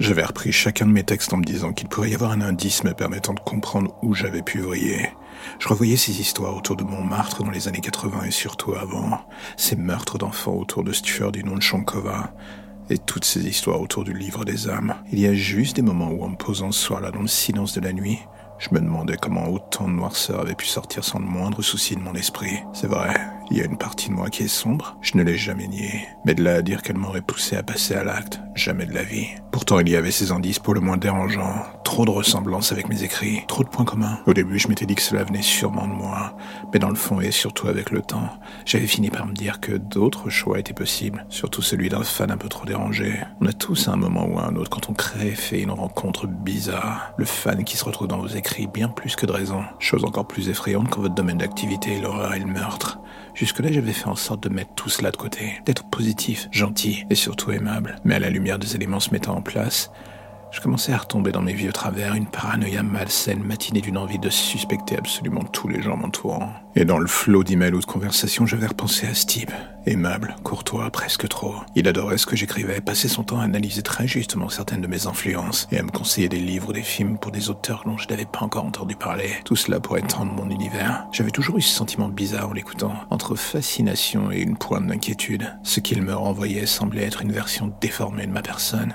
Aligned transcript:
J'avais 0.00 0.24
repris 0.24 0.50
chacun 0.50 0.86
de 0.86 0.90
mes 0.90 1.04
textes 1.04 1.32
en 1.32 1.36
me 1.36 1.44
disant 1.44 1.72
qu'il 1.72 1.88
pourrait 1.88 2.10
y 2.10 2.14
avoir 2.14 2.32
un 2.32 2.40
indice 2.40 2.82
me 2.82 2.94
permettant 2.94 3.32
de 3.32 3.40
comprendre 3.40 3.94
où 4.02 4.12
j'avais 4.12 4.42
pu 4.42 4.58
vriller. 4.58 5.10
Je 5.60 5.68
revoyais 5.68 5.96
ces 5.96 6.20
histoires 6.20 6.56
autour 6.56 6.76
de 6.76 6.82
Montmartre 6.82 7.44
dans 7.44 7.50
les 7.50 7.68
années 7.68 7.80
80 7.80 8.24
et 8.24 8.30
surtout 8.32 8.74
avant, 8.74 9.20
ces 9.56 9.76
meurtres 9.76 10.18
d'enfants 10.18 10.54
autour 10.54 10.82
de 10.82 10.92
cette 10.92 11.30
du 11.30 11.44
nom 11.44 11.54
de 11.54 11.62
Shankova, 11.62 12.32
et 12.90 12.98
toutes 12.98 13.24
ces 13.24 13.46
histoires 13.46 13.80
autour 13.80 14.04
du 14.04 14.12
livre 14.12 14.44
des 14.44 14.68
âmes. 14.68 14.94
Il 15.12 15.20
y 15.20 15.26
a 15.26 15.34
juste 15.34 15.76
des 15.76 15.82
moments 15.82 16.10
où 16.10 16.24
en 16.24 16.28
me 16.28 16.36
posant 16.36 16.72
ce 16.72 16.80
soir-là 16.80 17.10
dans 17.10 17.22
le 17.22 17.28
silence 17.28 17.72
de 17.72 17.80
la 17.80 17.92
nuit, 17.92 18.18
je 18.58 18.68
me 18.72 18.80
demandais 18.80 19.16
comment 19.16 19.48
autant 19.48 19.88
de 19.88 19.94
noirceur 19.94 20.40
avait 20.40 20.54
pu 20.54 20.66
sortir 20.66 21.04
sans 21.04 21.18
le 21.18 21.26
moindre 21.26 21.62
souci 21.62 21.96
de 21.96 22.00
mon 22.00 22.14
esprit. 22.14 22.62
C'est 22.72 22.86
vrai, 22.86 23.14
il 23.50 23.58
y 23.58 23.60
a 23.60 23.64
une 23.64 23.76
partie 23.76 24.08
de 24.08 24.14
moi 24.14 24.30
qui 24.30 24.44
est 24.44 24.48
sombre, 24.48 24.96
je 25.00 25.16
ne 25.16 25.22
l'ai 25.22 25.36
jamais 25.36 25.68
nié. 25.68 26.08
Mais 26.24 26.34
de 26.34 26.42
là 26.42 26.54
à 26.54 26.62
dire 26.62 26.82
qu'elle 26.82 26.96
m'aurait 26.96 27.20
poussé 27.20 27.56
à 27.56 27.62
passer 27.62 27.94
à 27.94 28.04
l'acte, 28.04 28.40
jamais 28.54 28.86
de 28.86 28.94
la 28.94 29.02
vie. 29.02 29.26
Pourtant, 29.52 29.78
il 29.78 29.88
y 29.88 29.96
avait 29.96 30.10
ces 30.10 30.32
indices 30.32 30.58
pour 30.58 30.74
le 30.74 30.80
moins 30.80 30.96
dérangeants. 30.96 31.62
Trop 31.84 32.04
de 32.04 32.10
ressemblances 32.10 32.72
avec 32.72 32.88
mes 32.88 33.04
écrits, 33.04 33.44
trop 33.46 33.62
de 33.62 33.68
points 33.68 33.84
communs. 33.84 34.18
Au 34.26 34.34
début, 34.34 34.58
je 34.58 34.66
m'étais 34.68 34.86
dit 34.86 34.96
que 34.96 35.02
cela 35.02 35.22
venait 35.22 35.42
sûrement 35.42 35.86
de 35.86 35.92
moi. 35.92 36.36
Mais 36.72 36.78
dans 36.78 36.88
le 36.88 36.96
fond, 36.96 37.20
et 37.20 37.30
surtout 37.30 37.68
avec 37.68 37.90
le 37.90 38.02
temps, 38.02 38.30
j'avais 38.64 38.86
fini 38.86 39.10
par 39.10 39.26
me 39.26 39.32
dire 39.32 39.60
que 39.60 39.72
d'autres 39.72 40.28
choix 40.30 40.58
étaient 40.58 40.72
possibles. 40.72 41.24
Surtout 41.28 41.62
celui 41.62 41.88
d'un 41.88 42.02
fan 42.02 42.30
un 42.30 42.36
peu 42.36 42.48
trop 42.48 42.66
dérangé. 42.66 43.20
On 43.40 43.46
a 43.46 43.52
tous 43.52 43.86
à 43.86 43.92
un 43.92 43.96
moment 43.96 44.26
ou 44.26 44.38
à 44.38 44.46
un 44.46 44.56
autre, 44.56 44.70
quand 44.70 44.90
on 44.90 44.94
crée, 44.94 45.30
fait 45.30 45.60
une 45.60 45.70
rencontre 45.70 46.26
bizarre. 46.26 47.12
Le 47.16 47.24
fan 47.24 47.62
qui 47.62 47.76
se 47.76 47.84
retrouve 47.84 48.08
dans 48.08 48.18
vos 48.18 48.26
écrits 48.26 48.66
bien 48.66 48.88
plus 48.88 49.14
que 49.14 49.26
de 49.26 49.32
raison. 49.32 49.62
Chose 49.78 50.04
encore 50.04 50.26
plus 50.26 50.48
effrayante 50.48 50.88
quand 50.90 51.00
votre 51.00 51.14
domaine 51.14 51.38
d'activité 51.38 51.96
est 51.96 52.00
l'horreur 52.00 52.34
et 52.34 52.40
le 52.40 52.46
meurtre. 52.46 52.98
Jusque-là, 53.34 53.72
j'avais 53.72 53.92
fait 53.92 54.06
en 54.06 54.14
sorte 54.14 54.44
de 54.44 54.48
mettre 54.48 54.74
tout 54.74 54.88
cela 54.88 55.10
de 55.10 55.16
côté, 55.16 55.60
d'être 55.66 55.84
positif, 55.84 56.48
gentil 56.52 57.04
et 57.10 57.16
surtout 57.16 57.50
aimable. 57.50 57.96
Mais 58.04 58.14
à 58.14 58.20
la 58.20 58.30
lumière 58.30 58.60
des 58.60 58.76
éléments 58.76 59.00
se 59.00 59.10
mettant 59.10 59.36
en 59.36 59.42
place, 59.42 59.90
je 60.54 60.60
commençais 60.60 60.92
à 60.92 60.98
retomber 60.98 61.32
dans 61.32 61.42
mes 61.42 61.52
vieux 61.52 61.72
travers, 61.72 62.14
une 62.14 62.26
paranoïa 62.26 62.84
malsaine 62.84 63.42
matinée 63.42 63.80
d'une 63.80 63.98
envie 63.98 64.20
de 64.20 64.30
suspecter 64.30 64.96
absolument 64.96 65.42
tous 65.42 65.66
les 65.66 65.82
gens 65.82 65.96
m'entourant. 65.96 66.52
Et 66.76 66.84
dans 66.84 66.98
le 66.98 67.08
flot 67.08 67.42
d'emails 67.42 67.74
ou 67.74 67.80
de 67.80 67.84
conversations, 67.84 68.46
j'avais 68.46 68.68
repensé 68.68 69.08
à 69.08 69.14
ce 69.14 69.26
type. 69.26 69.50
Aimable, 69.86 70.36
courtois, 70.44 70.90
presque 70.90 71.26
trop. 71.28 71.56
Il 71.74 71.88
adorait 71.88 72.18
ce 72.18 72.26
que 72.26 72.36
j'écrivais, 72.36 72.80
passait 72.80 73.08
son 73.08 73.24
temps 73.24 73.40
à 73.40 73.44
analyser 73.44 73.82
très 73.82 74.06
justement 74.06 74.48
certaines 74.48 74.80
de 74.80 74.86
mes 74.86 75.08
influences 75.08 75.66
et 75.72 75.78
à 75.78 75.82
me 75.82 75.90
conseiller 75.90 76.28
des 76.28 76.38
livres 76.38 76.68
ou 76.68 76.72
des 76.72 76.82
films 76.82 77.18
pour 77.18 77.32
des 77.32 77.50
auteurs 77.50 77.82
dont 77.84 77.98
je 77.98 78.08
n'avais 78.08 78.24
pas 78.24 78.40
encore 78.42 78.64
entendu 78.64 78.94
parler. 78.94 79.30
Tout 79.44 79.56
cela 79.56 79.80
pour 79.80 79.98
étendre 79.98 80.32
mon 80.32 80.50
univers. 80.50 81.06
J'avais 81.10 81.32
toujours 81.32 81.58
eu 81.58 81.62
ce 81.62 81.74
sentiment 81.74 82.08
bizarre 82.08 82.50
en 82.50 82.52
l'écoutant, 82.52 82.94
entre 83.10 83.34
fascination 83.34 84.30
et 84.30 84.40
une 84.40 84.56
pointe 84.56 84.86
d'inquiétude. 84.86 85.52
Ce 85.64 85.80
qu'il 85.80 86.00
me 86.02 86.14
renvoyait 86.14 86.66
semblait 86.66 87.04
être 87.04 87.22
une 87.22 87.32
version 87.32 87.72
déformée 87.80 88.26
de 88.26 88.32
ma 88.32 88.42
personne. 88.42 88.94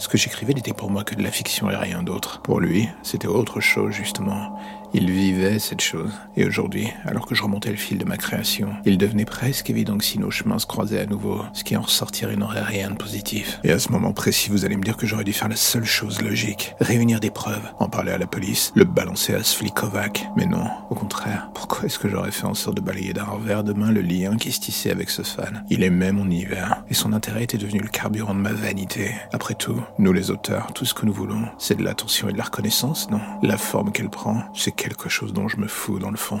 Ce 0.00 0.08
que 0.08 0.16
j'écrivais 0.16 0.54
n'était 0.54 0.72
pour 0.72 0.90
moi 0.90 1.04
que 1.04 1.14
de 1.14 1.22
la 1.22 1.30
fiction 1.30 1.70
et 1.70 1.76
rien 1.76 2.02
d'autre. 2.02 2.40
Pour 2.40 2.58
lui, 2.58 2.88
c'était 3.02 3.28
autre 3.28 3.60
chose 3.60 3.92
justement. 3.92 4.58
Il 4.92 5.10
vivait 5.10 5.58
cette 5.58 5.80
chose. 5.80 6.10
Et 6.36 6.44
aujourd'hui, 6.44 6.88
alors 7.04 7.26
que 7.26 7.34
je 7.34 7.42
remontais 7.42 7.70
le 7.70 7.76
fil 7.76 7.98
de 7.98 8.04
ma 8.04 8.16
création, 8.16 8.70
il 8.84 8.98
devenait 8.98 9.24
presque 9.24 9.70
évident 9.70 9.96
que 9.96 10.04
si 10.04 10.18
nos 10.18 10.30
chemins 10.30 10.58
se 10.58 10.66
croisaient 10.66 11.00
à 11.00 11.06
nouveau, 11.06 11.42
ce 11.52 11.62
qui 11.62 11.76
en 11.76 11.82
ressortirait 11.82 12.36
n'aurait 12.36 12.62
rien 12.62 12.90
de 12.90 12.96
positif. 12.96 13.60
Et 13.62 13.70
à 13.70 13.78
ce 13.78 13.92
moment 13.92 14.12
précis, 14.12 14.50
vous 14.50 14.64
allez 14.64 14.76
me 14.76 14.82
dire 14.82 14.96
que 14.96 15.06
j'aurais 15.06 15.24
dû 15.24 15.32
faire 15.32 15.48
la 15.48 15.56
seule 15.56 15.84
chose 15.84 16.20
logique. 16.22 16.74
Réunir 16.80 17.20
des 17.20 17.30
preuves, 17.30 17.70
en 17.78 17.88
parler 17.88 18.12
à 18.12 18.18
la 18.18 18.26
police, 18.26 18.72
le 18.74 18.84
balancer 18.84 19.34
à 19.34 19.44
Svlikovac. 19.44 20.28
Mais 20.36 20.46
non, 20.46 20.66
au 20.90 20.94
contraire. 20.94 21.50
Pourquoi 21.54 21.84
est-ce 21.84 21.98
que 21.98 22.08
j'aurais 22.08 22.32
fait 22.32 22.46
en 22.46 22.54
sorte 22.54 22.76
de 22.76 22.82
balayer 22.82 23.12
d'un 23.12 23.24
revers 23.24 23.62
de 23.62 23.72
main 23.72 23.92
le 23.92 24.02
lien 24.02 24.36
qui 24.36 24.50
se 24.50 24.60
tissait 24.60 24.90
avec 24.90 25.10
ce 25.10 25.22
fan? 25.22 25.64
Il 25.70 25.84
aimait 25.84 26.12
mon 26.12 26.24
univers, 26.24 26.82
et 26.88 26.94
son 26.94 27.12
intérêt 27.12 27.44
était 27.44 27.58
devenu 27.58 27.80
le 27.80 27.88
carburant 27.88 28.34
de 28.34 28.40
ma 28.40 28.52
vanité. 28.52 29.12
Après 29.32 29.54
tout, 29.54 29.80
nous 29.98 30.12
les 30.12 30.30
auteurs, 30.30 30.72
tout 30.74 30.84
ce 30.84 30.94
que 30.94 31.06
nous 31.06 31.12
voulons, 31.12 31.46
c'est 31.58 31.76
de 31.76 31.84
l'attention 31.84 32.28
et 32.28 32.32
de 32.32 32.38
la 32.38 32.44
reconnaissance, 32.44 33.08
non? 33.10 33.20
La 33.42 33.56
forme 33.56 33.92
qu'elle 33.92 34.10
prend, 34.10 34.42
c'est 34.54 34.72
quelque 34.80 35.10
chose 35.10 35.34
dont 35.34 35.46
je 35.46 35.58
me 35.58 35.68
fous 35.68 35.98
dans 35.98 36.10
le 36.10 36.16
fond. 36.16 36.40